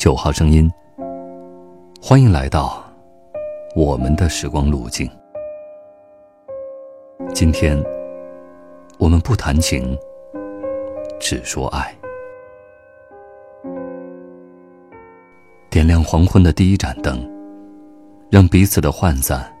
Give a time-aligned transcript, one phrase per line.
[0.00, 0.72] 九号声音，
[2.00, 2.82] 欢迎来到
[3.76, 5.06] 我们的时光路径。
[7.34, 7.78] 今天
[8.98, 9.94] 我们不谈情，
[11.20, 11.94] 只说爱。
[15.68, 17.20] 点亮黄昏的第一盏灯，
[18.30, 19.54] 让彼此的涣散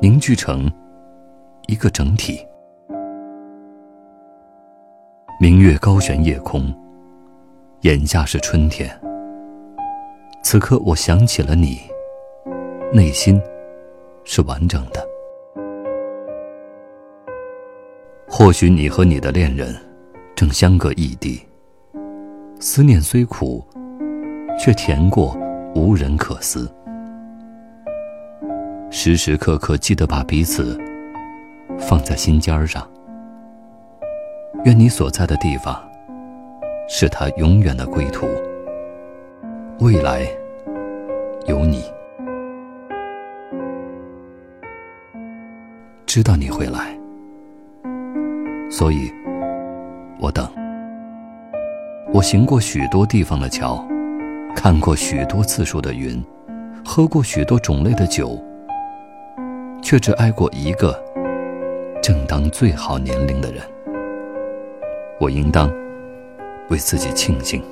[0.00, 0.72] 凝聚成
[1.66, 2.40] 一个整体。
[5.38, 6.74] 明月高悬夜空，
[7.82, 8.90] 眼下是春天。
[10.50, 11.80] 此刻我想起了你，
[12.92, 13.40] 内心
[14.24, 15.06] 是完整的。
[18.26, 19.72] 或许你和你的恋人
[20.34, 21.40] 正相隔异地，
[22.58, 23.64] 思念虽苦，
[24.58, 25.38] 却甜过
[25.72, 26.68] 无人可思。
[28.90, 30.76] 时时刻刻记得把彼此
[31.78, 32.84] 放在心尖上。
[34.64, 35.80] 愿你所在的地方，
[36.88, 38.26] 是他永远的归途。
[39.78, 40.26] 未来
[41.46, 41.82] 有你，
[46.06, 46.96] 知道你会来，
[48.70, 49.10] 所以
[50.20, 50.46] 我等。
[52.12, 53.84] 我行过许多地方的桥，
[54.54, 56.22] 看过许多次数的云，
[56.84, 58.38] 喝过许多种类的酒，
[59.82, 61.02] 却只爱过一个
[62.02, 63.62] 正当最好年龄的人。
[65.18, 65.72] 我应当
[66.68, 67.62] 为自己庆幸。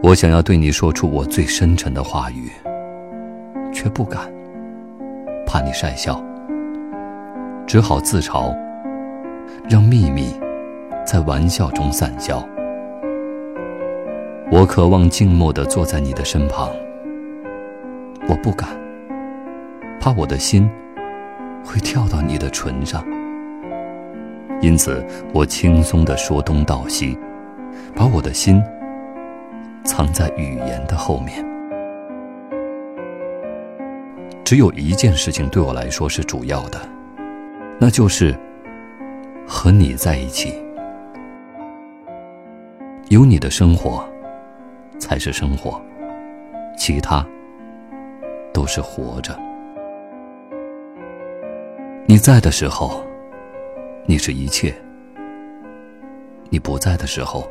[0.00, 2.50] 我想要对你说出我最深沉的话语，
[3.72, 4.20] 却不敢，
[5.44, 6.22] 怕你晒笑，
[7.66, 8.56] 只好自嘲，
[9.68, 10.32] 让秘密
[11.04, 12.46] 在玩笑中散消。
[14.52, 16.70] 我渴望静默地坐在你的身旁，
[18.28, 18.68] 我不敢，
[20.00, 20.70] 怕我的心
[21.64, 23.04] 会跳到你的唇上。
[24.60, 25.04] 因此，
[25.34, 27.18] 我轻松地说东道西，
[27.96, 28.62] 把我的心
[29.88, 31.42] 藏在语言的后面。
[34.44, 36.78] 只有一件事情对我来说是主要的，
[37.80, 38.38] 那就是
[39.46, 40.62] 和你在一起。
[43.08, 44.06] 有你的生活
[44.98, 45.80] 才是生活，
[46.76, 47.26] 其他
[48.52, 49.34] 都是活着。
[52.04, 53.02] 你在的时候。
[54.10, 54.74] 你是一切，
[56.48, 57.46] 你不在的时候，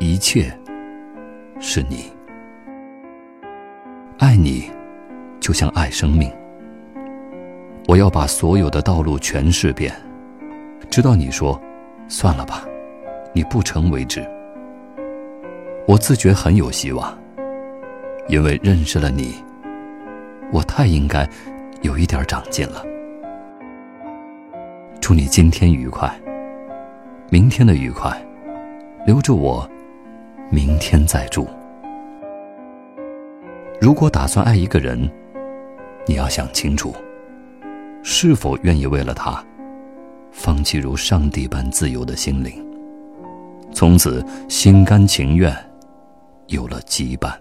[0.00, 0.52] 一切
[1.60, 2.12] 是你。
[4.18, 4.70] 爱你，
[5.40, 6.30] 就像爱生命。
[7.86, 9.94] 我要把所有的道路全试遍，
[10.90, 11.60] 直到你说
[12.08, 12.64] “算了吧，
[13.32, 14.26] 你不成”为止。
[15.86, 17.16] 我自觉很有希望，
[18.28, 19.34] 因为认识了你，
[20.50, 21.28] 我太应该
[21.82, 22.82] 有一点长进了。
[25.00, 26.10] 祝你今天愉快，
[27.30, 28.16] 明天的愉快，
[29.04, 29.68] 留着我，
[30.54, 31.48] 明天再住。
[33.80, 35.10] 如果打算爱一个人，
[36.06, 36.94] 你要想清楚，
[38.04, 39.44] 是否愿意为了他，
[40.30, 42.64] 放弃如上帝般自由的心灵，
[43.72, 45.52] 从此心甘情愿，
[46.46, 47.32] 有了羁绊。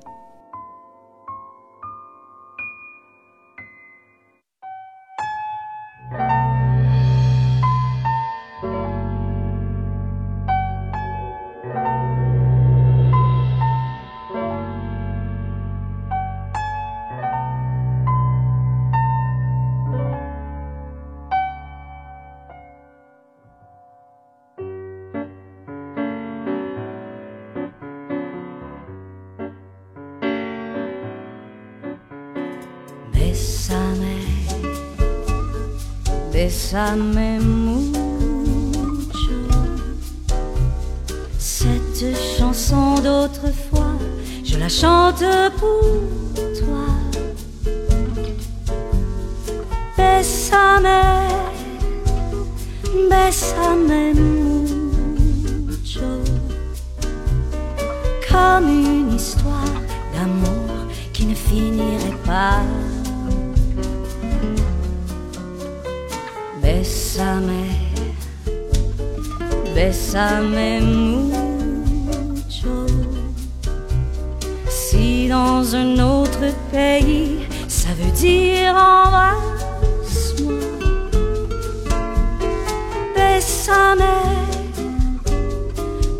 [36.44, 38.28] Bésame mucho.
[41.40, 43.96] Cette chanson d'autrefois,
[44.44, 45.24] je la chante
[45.58, 45.80] pour
[46.60, 46.86] toi.
[49.98, 50.90] Bésame,
[53.10, 54.14] bésame
[55.66, 56.12] mucho.
[58.30, 59.80] Comme une histoire
[60.14, 60.76] d'amour
[61.14, 62.64] qui ne finirait pas.
[67.14, 67.70] Bésame,
[69.76, 72.88] bésame mucho.
[74.68, 76.40] Si dans un autre
[76.72, 80.54] pays, ça veut dire embrasse-moi.
[83.16, 84.10] Bésame,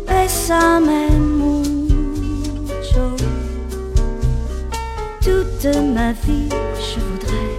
[0.06, 1.08] bésame
[1.40, 3.16] mucho.
[5.20, 6.48] Toute ma vie,
[6.78, 7.50] je voudrais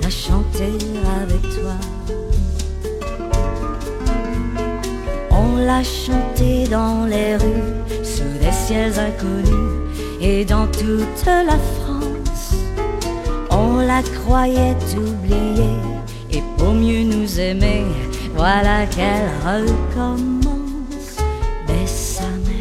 [0.00, 0.78] la chanter
[1.20, 1.23] avec
[5.74, 7.74] l'a chanté dans les rues
[8.04, 9.90] sous les ciels inconnus
[10.20, 12.54] et dans toute la France.
[13.50, 15.78] On la croyait oubliée
[16.30, 17.84] et pour mieux nous aimer,
[18.36, 21.08] voilà qu'elle recommence.
[21.66, 22.60] Bésame,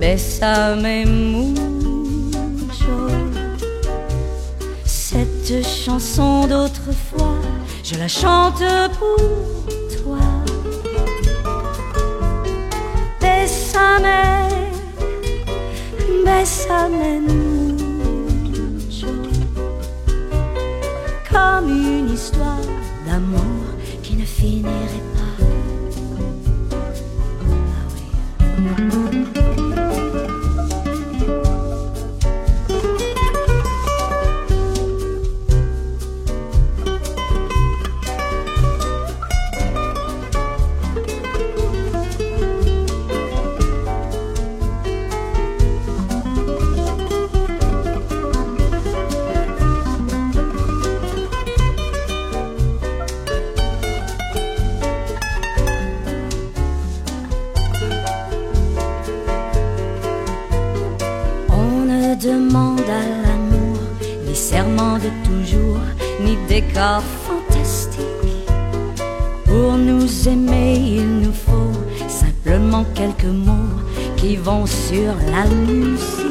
[0.00, 1.04] bésame
[1.34, 2.98] mucho.
[4.84, 7.38] Cette chanson d'autrefois,
[7.82, 8.64] je la chante
[8.98, 9.53] pour
[13.74, 14.06] Bésame,
[16.24, 19.08] bésame mucho.
[21.28, 22.60] Comme une histoire
[23.04, 23.64] d'amour
[24.00, 25.23] qui ne finirait pas.
[62.16, 63.78] Demande à l'amour
[64.26, 65.80] ni serment de toujours,
[66.24, 68.02] ni décor fantastique.
[69.44, 73.80] Pour nous aimer, il nous faut simplement quelques mots
[74.16, 76.30] qui vont sur la musique.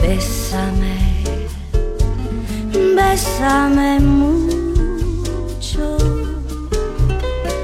[0.00, 0.96] Bésame,
[2.72, 5.96] bésame mucho.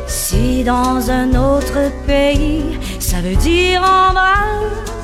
[0.07, 4.96] Si dans un autre pays, ça veut dire embrasse-moi.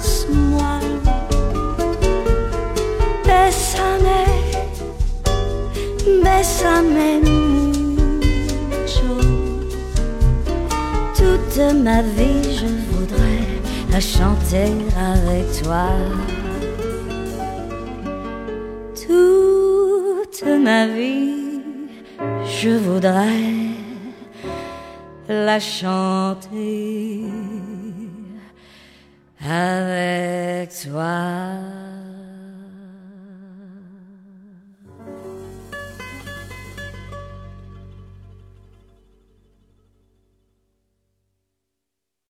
[11.92, 13.44] Ma vie, je voudrais
[13.90, 14.72] la chanter
[15.12, 15.88] avec toi.
[19.06, 21.60] Toute ma vie,
[22.60, 23.48] je voudrais
[25.28, 27.24] la chanter
[29.44, 31.81] avec toi.